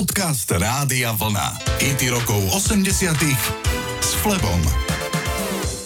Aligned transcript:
Podcast 0.00 0.48
Rádia 0.48 1.12
Vlna. 1.12 1.60
IT 1.76 2.08
rokov 2.08 2.40
80 2.56 3.20
s 4.00 4.16
Flebom. 4.24 4.56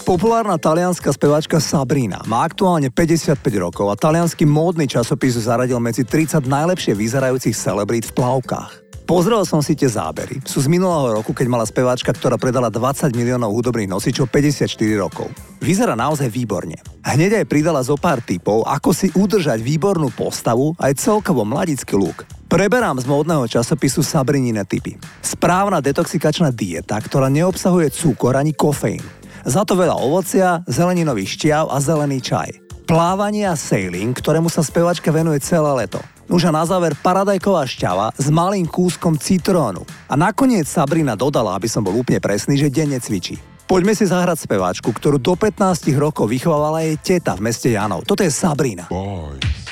Populárna 0.06 0.54
talianská 0.54 1.10
speváčka 1.10 1.58
Sabrina 1.58 2.22
má 2.30 2.46
aktuálne 2.46 2.94
55 2.94 3.34
rokov 3.58 3.90
a 3.90 3.98
talianský 3.98 4.46
módny 4.46 4.86
časopis 4.86 5.34
zaradil 5.34 5.82
medzi 5.82 6.06
30 6.06 6.46
najlepšie 6.46 6.94
vyzerajúcich 6.94 7.58
celebrít 7.58 8.06
v 8.06 8.22
plavkách. 8.22 8.83
Pozrel 9.04 9.44
som 9.44 9.60
si 9.60 9.76
tie 9.76 9.84
zábery. 9.84 10.40
Sú 10.48 10.64
z 10.64 10.68
minulého 10.72 11.20
roku, 11.20 11.36
keď 11.36 11.44
mala 11.52 11.68
speváčka, 11.68 12.08
ktorá 12.08 12.40
predala 12.40 12.72
20 12.72 13.12
miliónov 13.12 13.52
hudobných 13.52 13.92
nosičov 13.92 14.32
54 14.32 14.64
rokov. 14.96 15.28
Vyzerá 15.60 15.92
naozaj 15.92 16.32
výborne. 16.32 16.80
Hneď 17.04 17.44
aj 17.44 17.48
pridala 17.52 17.84
zo 17.84 18.00
pár 18.00 18.24
typov, 18.24 18.64
ako 18.64 18.96
si 18.96 19.12
udržať 19.12 19.60
výbornú 19.60 20.08
postavu 20.08 20.72
aj 20.80 20.96
celkovo 20.96 21.44
mladický 21.44 22.00
look. 22.00 22.24
Preberám 22.48 22.96
z 22.96 23.04
módneho 23.04 23.44
časopisu 23.44 24.00
Sabrinine 24.00 24.64
typy. 24.64 24.96
Správna 25.20 25.84
detoxikačná 25.84 26.48
dieta, 26.48 26.96
ktorá 26.96 27.28
neobsahuje 27.28 27.92
cukor 27.92 28.40
ani 28.40 28.56
kofeín. 28.56 29.04
Za 29.44 29.68
to 29.68 29.76
veľa 29.76 30.00
ovocia, 30.00 30.64
zeleninový 30.64 31.28
šťav 31.28 31.68
a 31.68 31.76
zelený 31.76 32.24
čaj. 32.24 32.56
Plávanie 32.88 33.44
a 33.44 33.52
sailing, 33.52 34.16
ktorému 34.16 34.48
sa 34.48 34.64
spevačka 34.64 35.12
venuje 35.12 35.44
celé 35.44 35.68
leto. 35.84 36.00
Už 36.28 36.48
a 36.48 36.50
na 36.52 36.64
záver 36.64 36.96
paradajková 36.96 37.68
šťava 37.68 38.16
s 38.16 38.28
malým 38.32 38.64
kúskom 38.64 39.20
citrónu. 39.20 39.84
A 40.08 40.14
nakoniec 40.16 40.64
Sabrina 40.64 41.12
dodala, 41.12 41.56
aby 41.56 41.68
som 41.68 41.84
bol 41.84 41.96
úplne 41.96 42.20
presný, 42.20 42.56
že 42.56 42.72
denne 42.72 42.96
cvičí. 42.96 43.36
Poďme 43.64 43.96
si 43.96 44.04
zahrať 44.04 44.44
speváčku, 44.44 44.92
ktorú 44.92 45.16
do 45.16 45.34
15 45.36 45.88
rokov 45.96 46.28
vychovávala 46.28 46.84
jej 46.84 46.96
teta 47.00 47.32
v 47.32 47.48
meste 47.48 47.72
Janov. 47.72 48.04
Toto 48.04 48.20
je 48.20 48.28
Sabrina. 48.28 48.88
Boy. 48.92 49.63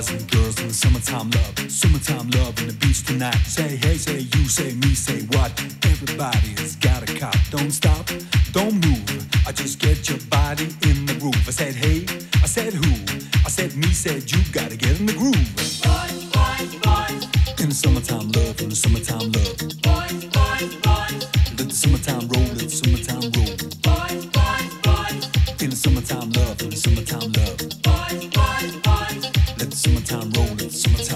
guys 0.00 0.10
and 0.10 0.30
girls 0.30 0.60
in 0.60 0.68
the 0.68 0.74
summertime 0.74 1.30
love. 1.30 1.70
Summertime 1.70 2.30
love 2.30 2.58
in 2.60 2.68
the 2.68 2.72
beach 2.74 3.02
tonight. 3.04 3.40
Say 3.44 3.76
hey, 3.76 3.96
say 3.96 4.20
you, 4.20 4.48
say 4.48 4.74
me, 4.74 4.94
say 4.94 5.20
what. 5.36 5.50
Everybody's 5.84 6.76
got 6.76 7.02
a 7.02 7.18
cop. 7.18 7.36
Don't 7.50 7.70
stop, 7.70 8.06
don't 8.52 8.74
move. 8.86 9.26
I 9.46 9.52
just 9.52 9.78
get 9.78 10.08
your 10.08 10.18
body 10.30 10.68
in 10.88 11.06
the 11.06 11.16
groove. 11.20 11.46
I 11.46 11.50
said 11.50 11.74
hey, 11.74 12.06
I 12.42 12.46
said 12.46 12.72
who, 12.72 12.92
I 13.44 13.50
said 13.50 13.76
me, 13.76 13.88
said 13.88 14.30
you. 14.30 14.40
Gotta 14.52 14.76
get 14.76 14.98
in 15.00 15.06
the 15.06 15.12
groove. 15.12 15.48
Boys, 15.56 16.24
boys, 16.34 16.72
boys. 16.84 17.60
In 17.60 17.68
the 17.68 17.74
summertime 17.74 18.30
love, 18.32 18.60
in 18.62 18.70
the 18.70 18.76
summertime 18.76 19.32
love. 19.32 19.59
rolling. 30.36 30.70
Summertime 30.70 31.09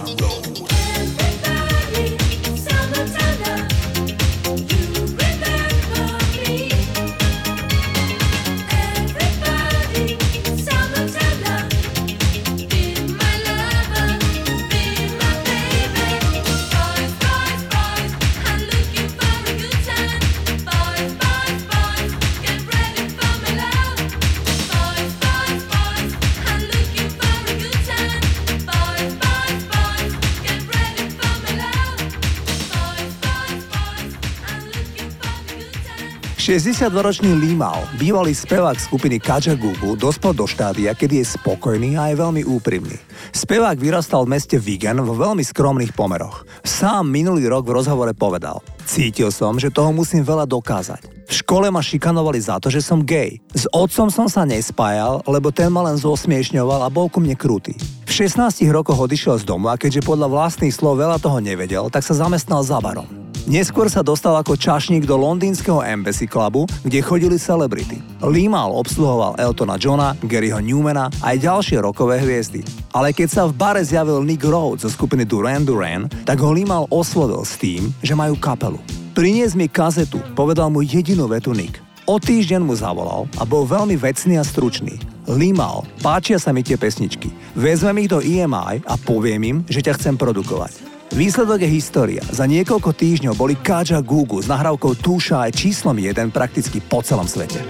Limal, 37.41 37.89
bývalý 37.97 38.37
spevák 38.37 38.77
skupiny 38.77 39.17
Kajagugu, 39.17 39.97
dospel 39.97 40.37
do 40.37 40.45
štádia, 40.45 40.93
kedy 40.93 41.25
je 41.25 41.41
spokojný 41.41 41.97
a 41.97 42.13
je 42.13 42.21
veľmi 42.21 42.45
úprimný. 42.45 43.01
Spevák 43.33 43.81
vyrastal 43.81 44.29
v 44.29 44.37
meste 44.37 44.61
Vigan 44.61 45.01
vo 45.01 45.17
veľmi 45.17 45.41
skromných 45.41 45.97
pomeroch. 45.97 46.45
Sám 46.61 47.09
minulý 47.09 47.49
rok 47.49 47.65
v 47.65 47.81
rozhovore 47.81 48.13
povedal 48.13 48.61
Cítil 48.85 49.33
som, 49.33 49.57
že 49.57 49.73
toho 49.73 49.89
musím 49.97 50.21
veľa 50.21 50.45
dokázať. 50.45 51.25
V 51.25 51.33
škole 51.33 51.73
ma 51.73 51.81
šikanovali 51.81 52.45
za 52.45 52.61
to, 52.61 52.69
že 52.69 52.85
som 52.85 53.01
gay. 53.01 53.41
S 53.57 53.65
otcom 53.73 54.13
som 54.13 54.29
sa 54.29 54.45
nespájal, 54.45 55.25
lebo 55.25 55.49
ten 55.49 55.73
ma 55.73 55.89
len 55.89 55.97
zosmiešňoval 55.97 56.85
a 56.85 56.93
bol 56.93 57.09
ku 57.09 57.25
mne 57.25 57.41
krutý. 57.41 57.73
V 58.05 58.13
16 58.13 58.69
rokoch 58.69 59.01
odišiel 59.01 59.41
z 59.41 59.49
domu 59.49 59.73
a 59.73 59.81
keďže 59.81 60.05
podľa 60.05 60.29
vlastných 60.29 60.77
slov 60.77 61.01
veľa 61.01 61.17
toho 61.25 61.41
nevedel, 61.41 61.89
tak 61.89 62.05
sa 62.05 62.13
zamestnal 62.13 62.61
za 62.61 62.85
barom. 62.85 63.24
Neskôr 63.45 63.93
sa 63.93 64.01
dostal 64.01 64.33
ako 64.41 64.57
čašník 64.57 65.05
do 65.05 65.21
londýnskeho 65.21 65.85
Embassy 65.85 66.25
Clubu, 66.25 66.65
kde 66.81 67.05
chodili 67.05 67.37
celebrity. 67.37 68.01
Lee 68.25 68.49
mal 68.49 68.73
obsluhoval 68.73 69.37
Eltona 69.37 69.77
Johna, 69.77 70.17
Garyho 70.25 70.65
Newmana 70.65 71.13
a 71.21 71.37
aj 71.37 71.45
ďalšie 71.45 71.77
rokové 71.85 72.25
hviezdy. 72.25 72.65
Ale 72.97 73.13
keď 73.13 73.29
sa 73.29 73.43
v 73.45 73.53
bare 73.53 73.85
zjavil 73.85 74.25
Nick 74.25 74.41
Rhodes 74.49 74.89
zo 74.89 74.89
skupiny 74.89 75.29
Duran 75.29 75.69
Duran, 75.69 76.09
tak 76.25 76.41
ho 76.41 76.57
Lee 76.57 76.65
mal 76.65 76.89
oslovil 76.89 77.45
s 77.45 77.61
tým, 77.61 77.93
že 78.01 78.17
majú 78.17 78.33
kapelu. 78.41 78.81
Prinies 79.13 79.53
mi 79.53 79.69
kazetu, 79.69 80.25
povedal 80.33 80.73
mu 80.73 80.81
jedinú 80.81 81.29
vetu 81.29 81.53
Nick. 81.53 81.85
O 82.09 82.17
týždeň 82.17 82.65
mu 82.65 82.73
zavolal 82.73 83.29
a 83.37 83.45
bol 83.45 83.69
veľmi 83.69 84.01
vecný 84.01 84.41
a 84.41 84.45
stručný. 84.45 84.97
Limal, 85.29 85.85
páčia 86.01 86.41
sa 86.41 86.49
mi 86.49 86.65
tie 86.65 86.81
pesničky. 86.81 87.29
Vezmem 87.53 88.09
ich 88.09 88.13
do 88.13 88.25
EMI 88.25 88.89
a 88.89 88.97
poviem 88.97 89.41
im, 89.45 89.59
že 89.69 89.85
ťa 89.85 90.01
chcem 90.01 90.17
produkovať. 90.17 90.94
Výsledok 91.15 91.63
je 91.63 91.71
história. 91.71 92.23
Za 92.27 92.43
niekoľko 92.43 92.91
týždňov 92.91 93.39
boli 93.39 93.55
Kaja 93.55 94.03
Gugu 94.03 94.43
s 94.43 94.51
nahrávkou 94.51 94.99
Túša 94.99 95.47
aj 95.47 95.55
číslom 95.55 95.95
1 95.95 96.35
prakticky 96.35 96.83
po 96.83 97.07
celom 97.07 97.31
svete. 97.31 97.63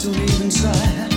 Tongue, 0.00 1.11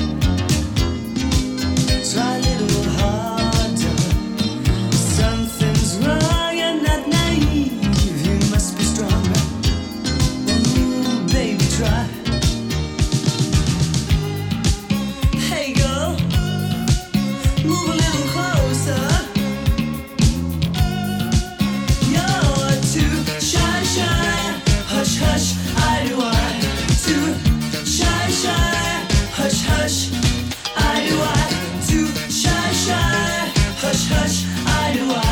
do 34.96 35.12
I? 35.12 35.25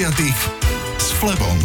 S 0.00 1.12
Flebom. 1.20 1.60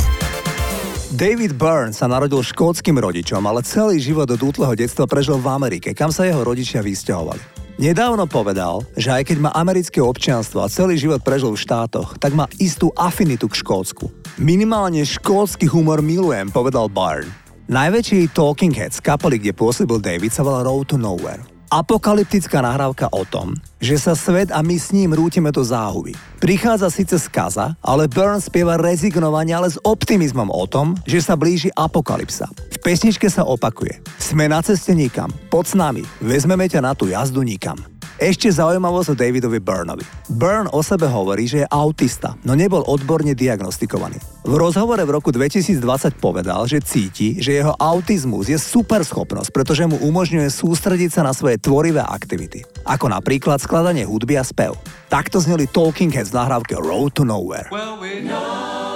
David 1.16 1.56
Byrne 1.56 1.96
sa 1.96 2.04
narodil 2.04 2.44
škótskym 2.44 3.00
rodičom, 3.00 3.40
ale 3.48 3.64
celý 3.64 3.96
život 4.04 4.28
od 4.28 4.36
útleho 4.44 4.76
detstva 4.76 5.08
prežil 5.08 5.40
v 5.40 5.48
Amerike, 5.48 5.96
kam 5.96 6.12
sa 6.12 6.28
jeho 6.28 6.44
rodičia 6.44 6.84
vysťahovali. 6.84 7.40
Nedávno 7.80 8.28
povedal, 8.28 8.84
že 9.00 9.16
aj 9.16 9.32
keď 9.32 9.38
má 9.40 9.52
americké 9.56 10.04
občianstvo 10.04 10.60
a 10.60 10.68
celý 10.68 11.00
život 11.00 11.24
prežil 11.24 11.56
v 11.56 11.64
štátoch, 11.64 12.20
tak 12.20 12.36
má 12.36 12.44
istú 12.60 12.92
afinitu 13.00 13.48
k 13.48 13.56
Škótsku. 13.56 14.12
Minimálne 14.36 15.08
škótsky 15.08 15.72
humor 15.72 16.04
milujem, 16.04 16.52
povedal 16.52 16.92
Byrne. 16.92 17.32
Najväčší 17.72 18.36
Talking 18.36 18.76
Heads 18.76 19.00
kapely, 19.00 19.40
kde 19.40 19.56
pôsobil 19.56 19.96
David, 20.04 20.36
sa 20.36 20.44
volá 20.44 20.60
Road 20.60 20.92
to 20.92 21.00
Nowhere 21.00 21.55
apokalyptická 21.72 22.62
nahrávka 22.62 23.08
o 23.10 23.24
tom, 23.24 23.56
že 23.80 23.98
sa 23.98 24.14
svet 24.14 24.52
a 24.52 24.60
my 24.60 24.78
s 24.78 24.92
ním 24.92 25.16
rútime 25.16 25.50
do 25.50 25.64
záhuby. 25.64 26.14
Prichádza 26.44 26.92
síce 26.92 27.16
skaza, 27.18 27.74
ale 27.80 28.12
Burn 28.12 28.38
spieva 28.38 28.78
rezignovanie, 28.78 29.56
ale 29.56 29.72
s 29.72 29.82
optimizmom 29.82 30.52
o 30.52 30.66
tom, 30.68 30.94
že 31.08 31.24
sa 31.24 31.40
blíži 31.40 31.72
apokalypsa. 31.74 32.46
V 32.50 32.78
pesničke 32.84 33.32
sa 33.32 33.48
opakuje. 33.48 34.04
Sme 34.20 34.52
na 34.52 34.60
ceste 34.60 34.92
nikam, 34.92 35.32
pod 35.48 35.66
s 35.66 35.74
nami, 35.74 36.04
vezmeme 36.20 36.68
ťa 36.68 36.84
na 36.84 36.92
tú 36.94 37.08
jazdu 37.08 37.42
nikam. 37.42 37.95
Ešte 38.16 38.48
zaujímavosť 38.48 39.12
o 39.12 39.16
Davidovi 39.20 39.60
Burnovi. 39.60 40.08
Burn 40.32 40.72
o 40.72 40.80
sebe 40.80 41.04
hovorí, 41.04 41.52
že 41.52 41.68
je 41.68 41.68
autista, 41.68 42.40
no 42.48 42.56
nebol 42.56 42.80
odborne 42.88 43.36
diagnostikovaný. 43.36 44.24
V 44.48 44.56
rozhovore 44.56 45.04
v 45.04 45.12
roku 45.12 45.36
2020 45.36 45.84
povedal, 46.24 46.64
že 46.64 46.80
cíti, 46.80 47.44
že 47.44 47.60
jeho 47.60 47.76
autizmus 47.76 48.48
je 48.48 48.56
super 48.56 49.04
schopnosť, 49.04 49.52
pretože 49.52 49.84
mu 49.84 50.00
umožňuje 50.00 50.48
sústrediť 50.48 51.12
sa 51.12 51.28
na 51.28 51.36
svoje 51.36 51.60
tvorivé 51.60 52.08
aktivity, 52.08 52.64
ako 52.88 53.12
napríklad 53.12 53.60
skladanie 53.60 54.08
hudby 54.08 54.40
a 54.40 54.48
spev. 54.48 54.80
Takto 55.12 55.44
zneli 55.44 55.68
Talking 55.68 56.16
Heads 56.16 56.32
v 56.32 56.40
nahrávke 56.40 56.80
Road 56.80 57.20
to 57.20 57.28
Nowhere. 57.28 57.68
Well, 57.68 58.00
we 58.00 58.24
know. 58.24 58.95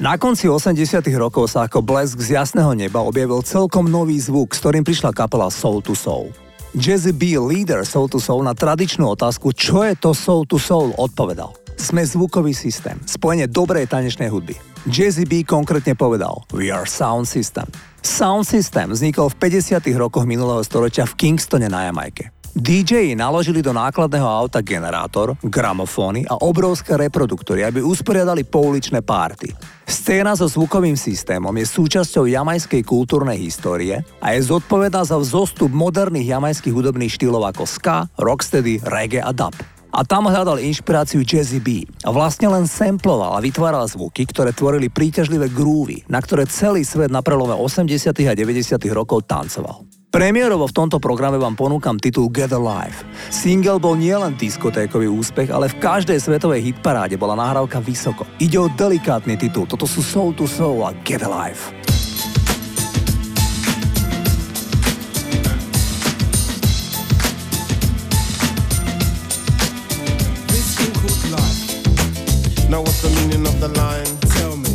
Na 0.00 0.16
konci 0.16 0.48
80 0.48 0.80
rokov 1.20 1.52
sa 1.52 1.68
ako 1.68 1.84
blesk 1.84 2.24
z 2.24 2.40
jasného 2.40 2.72
neba 2.72 3.04
objavil 3.04 3.44
celkom 3.44 3.84
nový 3.84 4.16
zvuk, 4.16 4.56
s 4.56 4.64
ktorým 4.64 4.80
prišla 4.80 5.12
kapela 5.12 5.52
Soul 5.52 5.84
to 5.84 5.92
Soul. 5.92 6.32
Jazzy 6.72 7.12
B, 7.12 7.36
leader 7.36 7.84
Soul 7.84 8.08
to 8.08 8.16
Soul, 8.16 8.40
na 8.40 8.56
tradičnú 8.56 9.04
otázku, 9.12 9.52
čo 9.52 9.84
je 9.84 9.92
to 10.00 10.16
Soul 10.16 10.48
to 10.48 10.56
Soul, 10.56 10.96
odpovedal. 10.96 11.52
Sme 11.76 12.00
zvukový 12.00 12.56
systém, 12.56 12.96
spojenie 13.04 13.44
dobrej 13.44 13.92
tanečnej 13.92 14.32
hudby. 14.32 14.56
Jazzy 14.88 15.28
B 15.28 15.44
konkrétne 15.44 15.92
povedal, 15.92 16.48
we 16.56 16.72
are 16.72 16.88
sound 16.88 17.28
system. 17.28 17.68
Sound 18.00 18.48
system 18.48 18.96
vznikol 18.96 19.28
v 19.28 19.52
50 19.52 19.84
rokoch 20.00 20.24
minulého 20.24 20.64
storočia 20.64 21.04
v 21.04 21.12
Kingstone 21.28 21.68
na 21.68 21.92
Jamajke. 21.92 22.39
DJ 22.50 23.14
naložili 23.14 23.62
do 23.62 23.70
nákladného 23.70 24.26
auta 24.26 24.58
generátor, 24.58 25.38
gramofóny 25.38 26.26
a 26.26 26.34
obrovské 26.42 26.98
reproduktory, 26.98 27.62
aby 27.62 27.78
usporiadali 27.78 28.42
pouličné 28.42 29.06
párty. 29.06 29.54
Scéna 29.86 30.34
so 30.34 30.50
zvukovým 30.50 30.98
systémom 30.98 31.54
je 31.54 31.66
súčasťou 31.66 32.26
jamajskej 32.26 32.82
kultúrnej 32.82 33.38
histórie 33.38 34.02
a 34.18 34.26
je 34.34 34.40
zodpovedná 34.50 35.06
za 35.06 35.14
vzostup 35.18 35.70
moderných 35.70 36.34
jamajských 36.34 36.74
hudobných 36.74 37.14
štýlov 37.14 37.54
ako 37.54 37.64
ska, 37.66 38.10
rocksteady, 38.18 38.82
reggae 38.82 39.22
a 39.22 39.30
dub. 39.30 39.54
A 39.90 40.06
tam 40.06 40.30
hľadal 40.30 40.62
inšpiráciu 40.62 41.26
Jazzy 41.26 41.58
B 41.58 41.82
a 42.06 42.14
vlastne 42.14 42.46
len 42.46 42.66
samploval 42.70 43.34
a 43.34 43.42
vytváral 43.42 43.86
zvuky, 43.90 44.22
ktoré 44.26 44.54
tvorili 44.54 44.86
príťažlivé 44.86 45.50
grúvy, 45.50 46.06
na 46.06 46.22
ktoré 46.22 46.46
celý 46.46 46.86
svet 46.86 47.10
na 47.10 47.22
prelome 47.22 47.54
80. 47.54 48.10
a 48.10 48.34
90. 48.34 48.78
rokov 48.94 49.26
tancoval. 49.26 49.99
Premiérovo 50.10 50.66
v 50.66 50.74
tomto 50.74 50.98
programe 50.98 51.38
vám 51.38 51.54
ponúkam 51.54 51.94
titul 51.94 52.34
Get 52.34 52.50
Alive. 52.50 52.98
Single 53.30 53.78
bol 53.78 53.94
nielen 53.94 54.34
diskotékový 54.34 55.06
úspech, 55.06 55.54
ale 55.54 55.70
v 55.70 55.78
každej 55.78 56.18
svetovej 56.18 56.66
hitparáde 56.66 57.14
bola 57.14 57.38
nahrávka 57.38 57.78
vysoko. 57.78 58.26
Ide 58.42 58.58
o 58.58 58.66
delikátny 58.66 59.38
titul, 59.38 59.70
toto 59.70 59.86
sú 59.86 60.02
Soul 60.02 60.34
to 60.34 60.50
Soul 60.50 60.82
a 60.82 60.90
Get 61.06 61.22
Alive. 61.22 61.70
Now 72.66 72.82
what's 72.82 73.02
the 73.02 73.14
meaning 73.14 73.46
of 73.46 73.54
the 73.62 73.70
line? 73.78 74.10
Tell 74.34 74.58
me. 74.58 74.74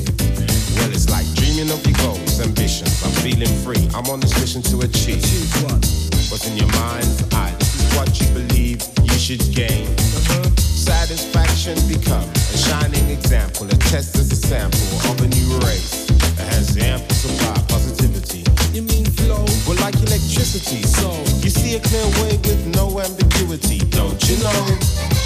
Well, 0.80 0.92
it's 0.96 1.12
like 1.12 1.28
dreaming 1.36 1.72
of 1.72 1.84
your 1.84 2.25
goals, 2.36 2.48
ambitions. 2.48 3.04
I'm 3.04 3.12
feeling 3.24 3.54
free. 3.64 3.88
I'm 3.94 4.10
on 4.10 4.20
this 4.20 4.40
mission 4.40 4.62
to 4.64 4.86
achieve. 4.86 5.24
achieve 5.24 5.64
what? 5.64 5.86
What's 6.32 6.48
in 6.48 6.58
your 6.58 6.68
mind's 6.68 7.24
eye? 7.34 7.54
This 7.60 7.76
is 7.76 7.98
what 7.98 8.10
you 8.20 8.28
believe 8.34 8.82
you 9.04 9.18
should 9.20 9.44
gain. 9.54 9.88
Uh-huh. 9.88 10.50
Satisfaction 10.58 11.76
become 11.88 12.24
a 12.24 12.58
shining 12.58 13.10
example, 13.10 13.68
a 13.68 13.78
test 13.92 14.16
as 14.18 14.32
a 14.32 14.36
sample 14.36 15.12
of 15.12 15.22
a 15.22 15.28
new 15.28 15.58
race 15.66 16.08
that 16.38 16.48
has 16.54 16.78
ample 16.78 17.16
supply 17.16 17.56
positivity. 17.68 18.44
You 18.74 18.84
mean 18.84 19.06
flow? 19.06 19.46
Well, 19.68 19.78
like 19.82 19.96
electricity. 19.96 20.84
So 20.84 21.12
you 21.42 21.50
see 21.50 21.76
a 21.76 21.80
clear 21.80 22.06
way 22.22 22.38
with 22.44 22.66
no 22.76 23.00
ambiguity, 23.00 23.80
don't 23.90 24.22
you 24.30 24.38
know? 24.44 25.25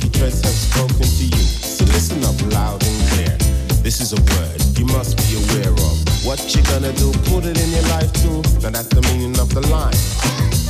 So 0.00 1.84
listen 1.86 2.22
up 2.24 2.52
loud 2.52 2.82
and 2.84 3.08
clear. 3.10 3.36
This 3.82 4.00
is 4.00 4.12
a 4.12 4.20
word 4.34 4.78
you 4.78 4.84
must 4.86 5.16
be 5.16 5.36
aware 5.36 5.72
of. 5.72 6.24
What 6.24 6.54
you 6.54 6.62
gonna 6.64 6.92
do, 6.92 7.12
put 7.30 7.44
it 7.44 7.58
in 7.60 7.70
your 7.70 7.82
life 7.88 8.12
too. 8.12 8.42
Now 8.60 8.70
that's 8.70 8.88
the 8.88 9.02
meaning 9.12 9.38
of 9.38 9.52
the 9.54 9.60
line. 9.68 10.69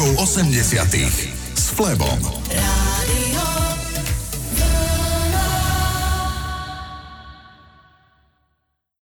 rokov 0.00 0.32
80 0.32 1.60
s 1.60 1.76
Flebom. 1.76 2.39